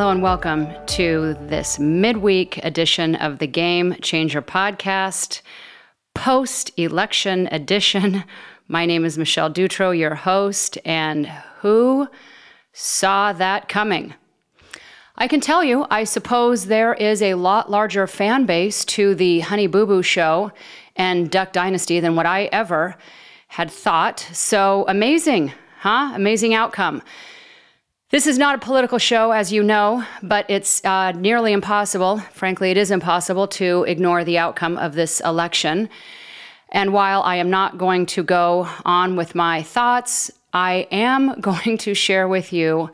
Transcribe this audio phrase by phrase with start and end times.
[0.00, 5.42] Hello and welcome to this midweek edition of the Game Changer podcast,
[6.14, 8.24] post election edition.
[8.66, 11.26] My name is Michelle Dutro, your host, and
[11.58, 12.08] who
[12.72, 14.14] saw that coming?
[15.16, 19.40] I can tell you, I suppose there is a lot larger fan base to the
[19.40, 20.50] Honey Boo Boo show
[20.96, 22.96] and Duck Dynasty than what I ever
[23.48, 24.20] had thought.
[24.32, 26.12] So amazing, huh?
[26.14, 27.02] Amazing outcome.
[28.10, 32.18] This is not a political show, as you know, but it's uh, nearly impossible.
[32.32, 35.88] Frankly, it is impossible to ignore the outcome of this election.
[36.70, 41.78] And while I am not going to go on with my thoughts, I am going
[41.78, 42.90] to share with you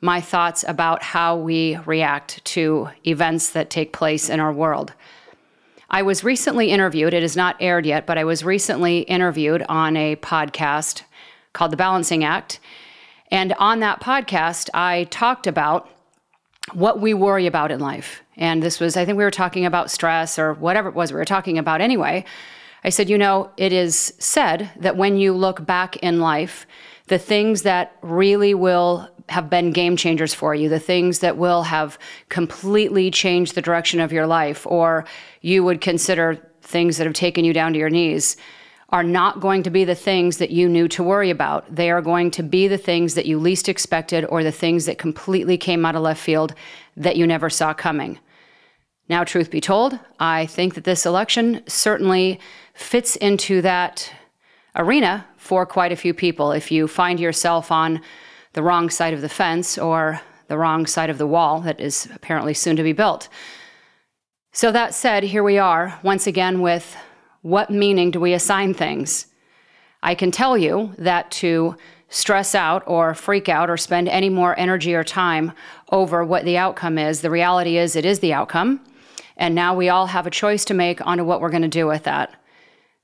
[0.00, 4.92] my thoughts about how we react to events that take place in our world.
[5.90, 9.96] I was recently interviewed, it is not aired yet, but I was recently interviewed on
[9.96, 11.02] a podcast
[11.52, 12.60] called The Balancing Act.
[13.32, 15.88] And on that podcast, I talked about
[16.74, 18.22] what we worry about in life.
[18.36, 21.18] And this was, I think we were talking about stress or whatever it was we
[21.18, 22.26] were talking about anyway.
[22.84, 26.66] I said, you know, it is said that when you look back in life,
[27.06, 31.62] the things that really will have been game changers for you, the things that will
[31.62, 35.06] have completely changed the direction of your life, or
[35.40, 38.36] you would consider things that have taken you down to your knees,
[38.92, 41.74] are not going to be the things that you knew to worry about.
[41.74, 44.98] They are going to be the things that you least expected or the things that
[44.98, 46.54] completely came out of left field
[46.96, 48.18] that you never saw coming.
[49.08, 52.38] Now, truth be told, I think that this election certainly
[52.74, 54.12] fits into that
[54.76, 56.52] arena for quite a few people.
[56.52, 58.00] If you find yourself on
[58.52, 62.08] the wrong side of the fence or the wrong side of the wall that is
[62.14, 63.28] apparently soon to be built.
[64.52, 66.94] So, that said, here we are once again with
[67.42, 69.26] what meaning do we assign things?
[70.02, 71.76] I can tell you that to
[72.08, 75.52] stress out or freak out or spend any more energy or time
[75.90, 78.80] over what the outcome is, the reality is it is the outcome.
[79.36, 81.86] And now we all have a choice to make onto what we're going to do
[81.86, 82.34] with that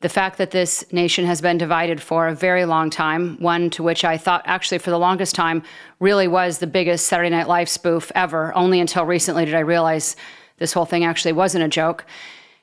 [0.00, 3.82] the fact that this nation has been divided for a very long time, one to
[3.82, 5.62] which I thought actually for the longest time
[6.00, 8.54] really was the biggest Saturday Night Live spoof ever.
[8.54, 10.14] Only until recently did I realize
[10.58, 12.04] this whole thing actually wasn't a joke.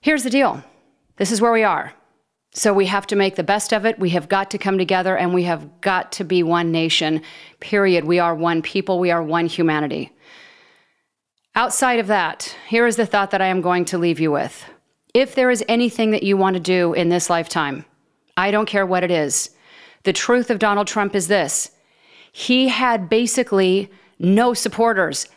[0.00, 0.62] Here's the deal
[1.22, 1.92] this is where we are.
[2.52, 3.96] So we have to make the best of it.
[3.96, 7.22] We have got to come together and we have got to be one nation,
[7.60, 8.04] period.
[8.04, 10.10] We are one people, we are one humanity.
[11.54, 14.64] Outside of that, here is the thought that I am going to leave you with.
[15.14, 17.84] If there is anything that you want to do in this lifetime,
[18.36, 19.50] I don't care what it is.
[20.02, 21.70] The truth of Donald Trump is this
[22.32, 25.28] he had basically no supporters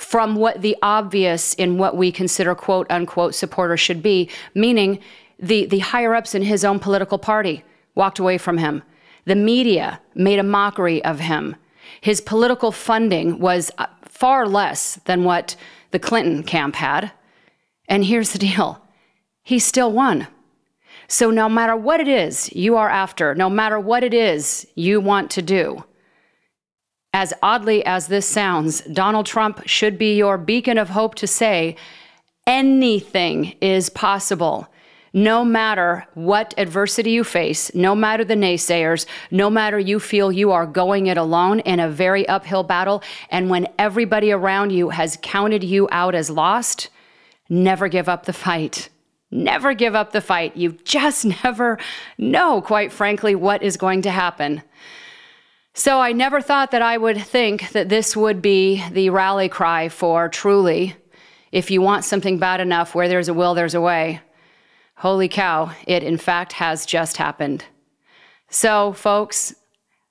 [0.00, 4.98] from what the obvious in what we consider quote unquote supporters should be, meaning
[5.40, 7.64] the, the higher ups in his own political party
[7.94, 8.82] walked away from him.
[9.24, 11.56] The media made a mockery of him.
[12.00, 15.56] His political funding was uh, far less than what
[15.90, 17.12] the Clinton camp had.
[17.88, 18.82] And here's the deal
[19.42, 20.28] he still won.
[21.08, 25.00] So, no matter what it is you are after, no matter what it is you
[25.00, 25.84] want to do,
[27.12, 31.74] as oddly as this sounds, Donald Trump should be your beacon of hope to say
[32.46, 34.68] anything is possible.
[35.12, 40.52] No matter what adversity you face, no matter the naysayers, no matter you feel you
[40.52, 45.18] are going it alone in a very uphill battle, and when everybody around you has
[45.20, 46.90] counted you out as lost,
[47.48, 48.88] never give up the fight.
[49.32, 50.56] Never give up the fight.
[50.56, 51.78] You just never
[52.16, 54.62] know, quite frankly, what is going to happen.
[55.74, 59.88] So I never thought that I would think that this would be the rally cry
[59.88, 60.96] for truly,
[61.52, 64.20] if you want something bad enough, where there's a will, there's a way.
[65.00, 67.64] Holy cow, it in fact has just happened.
[68.50, 69.54] So, folks,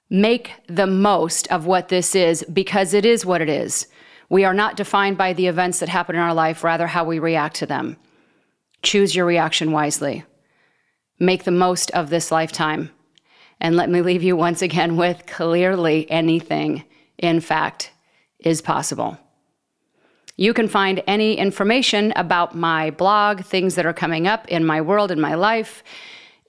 [0.09, 3.85] make the most of what this is because it is what it is.
[4.29, 7.19] We are not defined by the events that happen in our life, rather, how we
[7.19, 7.97] react to them.
[8.81, 10.23] Choose your reaction wisely.
[11.19, 12.89] Make the most of this lifetime.
[13.61, 16.83] And let me leave you once again with clearly anything,
[17.19, 17.91] in fact,
[18.39, 19.19] is possible.
[20.39, 24.79] You can find any information about my blog, things that are coming up in my
[24.79, 25.83] world, in my life,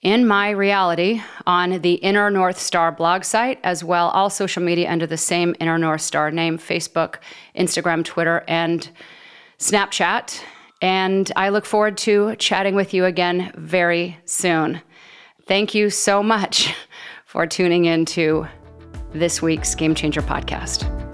[0.01, 4.89] in my reality on the Inner North Star blog site, as well all social media
[4.89, 7.17] under the same Inner North Star name Facebook,
[7.57, 8.89] Instagram, Twitter, and
[9.59, 10.41] Snapchat.
[10.81, 14.83] And I look forward to chatting with you again very soon.
[15.49, 16.73] Thank you so much
[17.27, 18.47] for tuning in to
[19.13, 21.10] this week's Game Changer podcast.